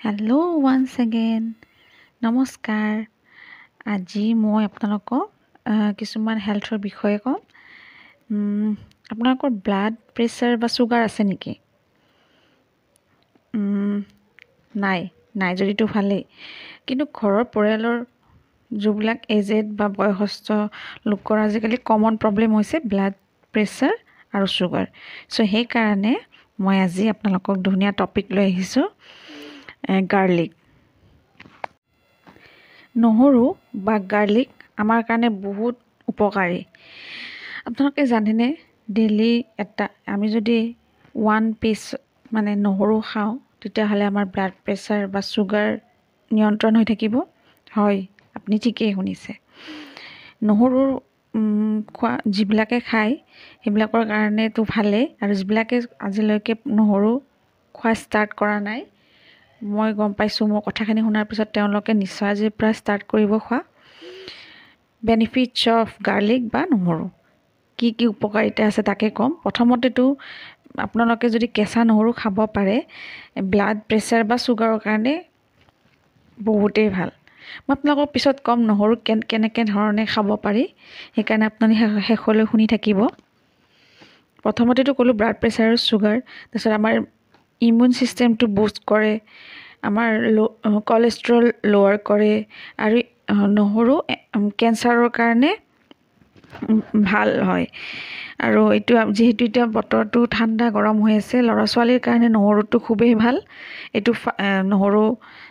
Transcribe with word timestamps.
Hello 0.00 0.30
once 0.32 0.92
again 1.00 1.44
নমস্কাৰ 2.22 2.92
আজি 3.86 4.22
মই 4.34 4.62
আপোনালোকক 4.64 5.26
কিছুমান 5.98 6.38
হেল্থৰ 6.46 6.78
বিষয়ে 6.78 7.18
ক'ম 7.18 7.40
আপোনালোকৰ 9.10 9.50
ব্লাড 9.66 9.98
প্ৰেছাৰ 10.14 10.52
বা 10.56 10.68
চুগাৰ 10.76 11.00
আছে 11.08 11.22
নেকি 11.24 11.54
নাই 14.74 15.00
নাই 15.36 15.52
যদিতো 15.60 15.84
ভালেই 15.92 16.22
কিন্তু 16.86 17.04
ঘৰৰ 17.14 17.44
পৰিয়ালৰ 17.54 17.98
যিবিলাক 18.70 19.18
এজেড 19.30 19.66
বা 19.78 19.86
বয়সস্থ 19.94 20.48
লোকৰ 21.06 21.36
আজিকালি 21.38 21.76
কমন 21.84 22.12
প্ৰব্লেম 22.22 22.50
হৈছে 22.58 22.76
ব্লাড 22.90 23.14
প্ৰেছাৰ 23.54 23.94
আৰু 24.32 24.46
চুগাৰ 24.56 24.86
চ' 25.28 25.48
সেইকাৰণে 25.52 26.14
মই 26.58 26.76
আজি 26.80 27.04
আপোনালোকক 27.08 27.56
ধুনীয়া 27.66 27.92
টপিক 27.98 28.26
লৈ 28.36 28.46
আহিছোঁ 28.52 28.88
গাৰ্লিক 30.10 30.50
নহৰু 32.94 33.42
বা 33.84 33.94
গাৰ্লিক 34.08 34.64
আমাৰ 34.78 35.00
কাৰণে 35.06 35.28
বহুত 35.38 35.74
উপকাৰী। 36.08 36.60
আপোনালোকে 37.62 38.06
জানেনে 38.06 38.48
ডেইলি 38.92 39.30
এটা 39.58 39.86
আমি 40.10 40.30
যদি 40.32 40.58
ওৱান 41.14 41.44
পিচ 41.58 41.82
মানে 42.30 42.52
নহৰু 42.60 42.96
খাওঁ 43.06 43.32
তেতিয়াহ'লে 43.60 44.04
আমাৰ 44.06 44.26
ব্লাড 44.32 44.52
প্ৰেছাৰ 44.62 45.06
বা 45.10 45.20
চুগাৰ 45.28 45.68
নিয়ন্ত্ৰণ 46.30 46.72
হৈ 46.76 46.84
থাকিব। 46.86 47.14
হয় 47.70 47.98
আপুনি 48.36 48.56
ঠিকেই 48.64 48.90
শুনিছে। 48.94 49.32
নহৰুৰ 50.42 50.88
উম, 51.34 51.74
খোৱা 51.94 52.12
যিবিলাকে 52.34 52.78
খায় 52.84 53.12
সেইবিলাকৰ 53.58 54.02
কাৰণেতো 54.08 54.60
ভালেই। 54.68 55.04
আৰু 55.18 55.32
যিবিলাকে 55.36 55.76
আজিলৈকে 56.02 56.54
নহৰু 56.74 57.10
খোৱা 57.74 57.92
ষ্টাৰ্ট 58.00 58.30
কৰা 58.36 58.56
নাই 58.62 58.80
মই 59.60 59.90
গম 59.92 60.12
পাইছোঁ 60.12 60.44
মোৰ 60.48 60.60
কথাখিনি 60.66 61.00
শুনাৰ 61.06 61.24
পিছত 61.24 61.48
তেওঁলোকে 61.54 61.92
নিশ্চয় 61.94 62.28
আজিৰ 62.30 62.50
পৰা 62.58 62.70
ষ্টাৰ্ট 62.72 63.02
কৰিব 63.08 63.32
খোৱা। 63.38 63.58
বেনিফিটছ 65.02 65.60
অফ 65.74 65.88
গাৰ্লিক 66.06 66.42
বা 66.52 66.62
নহৰু। 66.70 67.04
কি 67.78 67.88
কি 67.92 68.04
উপকাৰিতা 68.06 68.62
আছে 68.66 68.82
তাকে 68.82 69.06
ক'ম। 69.10 69.30
প্ৰথমতেতো 69.42 70.04
আপোনালোকে 70.78 71.26
যদি 71.28 71.46
কেঁচা 71.46 71.80
নহৰু 71.84 72.10
খাব 72.12 72.36
পাৰে 72.54 72.76
ব্লাড 73.50 73.76
প্ৰেছাৰ 73.88 74.22
বা 74.24 74.36
চুগাৰৰ 74.36 74.78
কাৰণে 74.78 75.14
বহুতেই 76.38 76.88
ভাল। 76.88 77.10
মই 77.66 77.72
আপোনালোকক 77.72 78.08
পিছত 78.12 78.36
ক'ম 78.44 78.58
নহৰু 78.66 78.94
কেন 79.04 79.20
কেনেকৈ 79.30 79.64
ধৰণে 79.64 80.04
খাব 80.06 80.28
পাৰি 80.42 80.64
সেইকাৰণে 81.14 81.44
আপুনি 81.46 81.74
শেষলৈ 82.08 82.44
শুনি 82.50 82.66
থাকিব। 82.66 82.98
প্ৰথমতেতো 84.44 84.92
ক'লোঁ 84.98 85.14
ব্লাড 85.14 85.36
প্ৰেছাৰ 85.42 85.66
আৰু 85.68 85.78
চুগাৰ 85.82 86.16
তাৰপিছত 86.50 86.72
আমাৰ 86.72 86.94
ইমিউন 87.60 87.90
ছিষ্টেমটো 87.98 88.44
বুষ্ট 88.54 88.76
কৰে 88.86 89.12
আমাৰ 89.84 90.10
ল' 90.30 90.82
কলেষ্ট্ৰল 90.86 91.44
লৱাৰ 91.66 91.96
কৰে 92.04 92.32
আৰু 92.80 92.98
নহৰু 93.52 93.94
কেঞ্চাৰৰ 94.58 95.08
কাৰণে 95.14 95.50
ভাল 97.04 97.30
হয়। 97.42 97.66
আৰু 98.40 98.62
এইটো 98.72 98.92
যিহেতু 99.12 99.42
এতিয়া 99.46 99.66
বতৰটো 99.74 100.18
ঠাণ্ডা 100.30 100.66
গৰম 100.70 100.96
হৈ 101.04 101.14
আছে 101.16 101.36
ল'ৰা 101.48 101.64
ছোৱালীৰ 101.72 102.00
কাৰণে 102.06 102.28
নহৰুটো 102.36 102.76
খুবেই 102.86 103.14
ভাল। 103.14 103.36
এইটো 103.94 104.12
নহৰু 104.66 105.02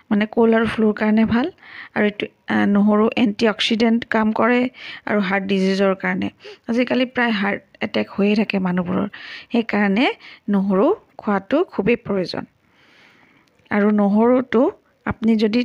মানে 0.10 0.26
ক'ল্ড 0.34 0.54
আৰু 0.56 0.68
ফ্লুৰ 0.74 0.94
কাৰণে 0.94 1.24
ভাল। 1.26 1.48
আৰু 1.96 2.06
এইটো 2.06 2.26
নহৰু 2.72 3.06
এণ্টি 3.24 3.46
অক্সিডেণ্ট 3.50 4.00
কাম 4.10 4.28
কৰে 4.34 4.60
আৰু 5.08 5.20
হাৰ্ট 5.22 5.44
ডিজিজৰ 5.46 5.94
কাৰণে। 6.04 6.30
আজিকালি 6.70 7.06
প্ৰায় 7.14 7.34
হাৰ্ট 7.34 7.62
এটেক 7.82 8.08
হৈয়ে 8.16 8.36
থাকে 8.36 8.58
মানুহবোৰৰ। 8.68 9.08
সেইকাৰণে 9.52 10.06
নহৰু 10.50 10.86
খোৱাটো 11.18 11.58
খুবেই 11.72 11.98
প্ৰয়োজন। 12.06 12.44
আৰু 13.72 13.88
নহৰুটো 13.94 14.62
আপুনি 15.06 15.34
যদি 15.38 15.62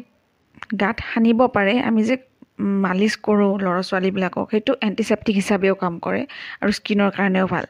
গাত 0.81 0.97
সানিব 1.09 1.41
পাৰে 1.55 1.75
আমি 1.83 2.01
যে 2.05 2.17
মালিচ 2.59 3.15
কৰোঁ 3.27 3.53
ল'ৰা 3.65 3.83
ছোৱালীবিলাকক 3.89 4.47
সেইটো 4.51 4.73
এণ্টিচেপ্টিক 4.89 5.35
হিচাপেও 5.41 5.75
কাম 5.75 5.95
কৰে 6.05 6.21
আৰু 6.61 6.71
স্কিনৰ 6.79 7.11
কাৰণেও 7.17 7.47
ভাল। 7.47 7.65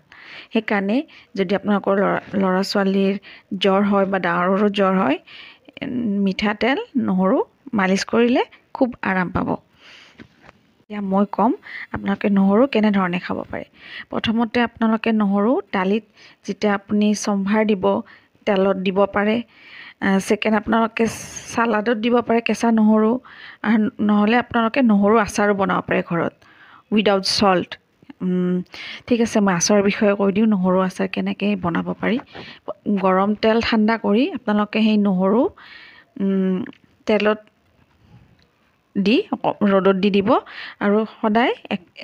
সেইকাৰণে 0.52 0.96
যদি 1.38 1.52
আপোনালোকৰ 1.58 1.94
ল'ৰা 2.02 2.18
ল'ৰা 2.42 2.62
ছোৱালীৰ 2.70 3.14
জ্বৰ 3.62 3.80
হয় 3.90 4.06
বা 4.12 4.18
ডাঙৰৰো 4.26 4.68
জ্বৰ 4.78 4.94
হয় 5.02 5.16
মিঠাতেল 6.24 6.78
নহৰু 7.08 7.36
মালিচ 7.80 8.02
কৰিলে 8.12 8.42
খুব 8.76 8.88
আৰাম 9.10 9.28
পাব। 9.36 9.48
এতিয়া 10.80 11.00
মই 11.12 11.24
ক'ম 11.36 11.52
আপোনালোকে 11.94 12.28
নহৰু 12.38 12.62
কেনেধৰণে 12.74 13.18
খাব 13.26 13.38
পাৰে। 13.50 13.66
প্ৰথমতে 14.10 14.58
আপোনালোকে 14.68 15.10
নহৰু 15.22 15.52
দালিত 15.72 16.04
যেতিয়া 16.46 16.72
আপুনি 16.74 17.06
চম্ভাৰ 17.24 17.62
দিব 17.70 17.84
তেলত 18.46 18.76
দিব 18.86 18.98
পাৰে 19.16 19.36
ছেকেণ্ড 20.26 20.54
আপোনালোকে 20.60 21.04
চালাডত 21.54 21.96
দিব 22.04 22.14
পাৰে 22.28 22.40
কেঁচা 22.48 22.68
নহৰু 22.80 23.10
নহ'লে 24.08 24.36
আপোনালোকে 24.44 24.80
নহৰু 24.92 25.14
আচাৰো 25.26 25.52
বনাব 25.60 25.80
পাৰে 25.88 26.00
ঘৰত 26.10 26.34
উইদাউট 26.94 27.24
চল্ট 27.38 27.70
ঠিক 29.06 29.18
আছে 29.26 29.38
মই 29.46 29.54
আচাৰৰ 29.60 29.82
বিষয়ে 29.90 30.14
কৈ 30.20 30.30
দিওঁ 30.36 30.48
নহৰু 30.54 30.78
আচাৰ 30.88 31.08
কেনেকৈ 31.14 31.50
বনাব 31.64 31.88
পাৰি। 32.00 32.16
গৰম 33.04 33.30
তেল 33.42 33.58
ঠাণ্ডা 33.68 33.94
কৰি 34.04 34.24
আপোনালোকে 34.38 34.78
সেই 34.86 34.98
নহৰু 35.08 35.40
তেলত 37.06 37.40
দি 38.96 39.16
ৰ'দত 39.72 39.96
দি 40.02 40.10
দিব 40.16 40.28
আৰু 40.84 40.98
সদায় 41.20 41.52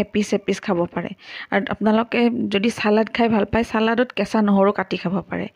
এপিচ 0.05 0.29
এপিচ 0.39 0.59
খাব 0.67 0.79
পাৰে। 0.95 1.11
আৰু 1.53 1.63
আপোনালোকে 1.75 2.21
যদি 2.55 2.69
চালাড 2.81 3.09
খাই 3.17 3.29
ভাল 3.35 3.45
পায় 3.53 3.65
চালাডত 3.73 4.09
কেঁচা 4.19 4.39
নহৰু 4.49 4.71
কাটি 4.79 4.97
খাব 5.03 5.15
পাৰে। 5.31 5.47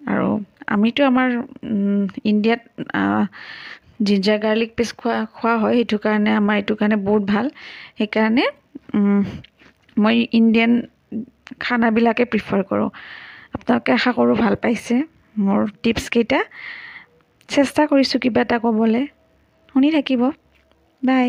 আৰু 0.00 0.28
আমিতো 0.76 1.00
আমাৰ 1.06 1.28
ইণ্ডিয়াত 2.24 2.62
জিঞ্জাৰ 4.02 4.38
গাৰ্লিক 4.40 4.70
পেষ্ট 4.74 4.94
খোৱা 4.96 5.18
খোৱা 5.34 5.54
হয় 5.58 5.74
সেইটো 5.76 5.96
কাৰণে 6.00 6.30
আমাৰ 6.36 6.54
এইটো 6.56 6.74
কাৰণে 6.76 6.96
বহুত 7.02 7.22
ভাল। 7.28 7.46
সেইকাৰণে 7.98 8.44
মই 9.96 10.16
ইণ্ডিয়ান 10.32 10.72
খানাবিলাকে 11.60 12.24
প্ৰিফাৰ 12.32 12.60
কৰোঁ। 12.66 12.88
আপোনালোকে 13.54 13.90
আশা 13.94 14.10
কৰোঁ 14.14 14.36
ভাল 14.38 14.54
পাইছে 14.60 14.94
মোৰ 15.42 15.60
টিপছকেইটা 15.80 16.40
চেষ্টা 17.48 17.82
কৰিছোঁ 17.88 18.20
কিবা 18.22 18.40
এটা 18.42 18.56
ক'বলৈ। 18.62 19.04
শুনি 19.74 19.88
থাকিব। 19.92 20.22
বাই 21.02 21.28